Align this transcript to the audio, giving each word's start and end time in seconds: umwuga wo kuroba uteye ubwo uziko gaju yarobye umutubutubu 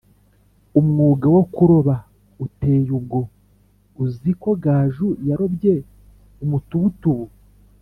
umwuga 0.79 1.25
wo 1.35 1.43
kuroba 1.53 1.95
uteye 2.45 2.89
ubwo 2.99 3.19
uziko 4.03 4.49
gaju 4.63 5.07
yarobye 5.27 5.73
umutubutubu 6.43 7.25